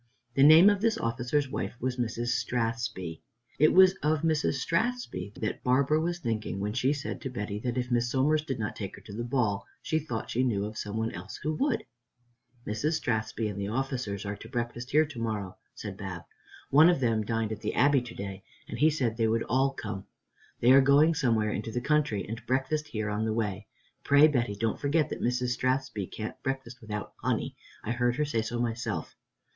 [0.33, 2.29] The name of this officer's wife was Mrs.
[2.29, 3.21] Strathspey.
[3.59, 4.53] It was of Mrs.
[4.55, 8.57] Strathspey that Barbara was thinking when she said to Betty that if Miss Somers did
[8.57, 11.53] not take her to the ball, she thought she knew of some one else who
[11.53, 11.83] would.
[12.65, 12.93] "Mrs.
[12.93, 16.23] Strathspey and the officers are to breakfast here to morrow," said Bab.
[16.71, 19.71] "One of them dined at the Abbey to day and he said they would all
[19.71, 20.07] come.
[20.61, 23.67] They are going somewhere into the country and breakfast here on the way.
[24.03, 25.49] Pray, Betty, don't forget that Mrs.
[25.49, 27.55] Strathspey can't breakfast without honey.
[27.83, 29.15] I heard her say so myself."